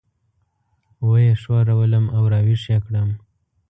وه 1.07 1.17
یې 1.25 1.33
ښورولم 1.41 2.05
او 2.15 2.23
راويښ 2.31 2.63
یې 2.71 2.77
کړم. 2.85 3.09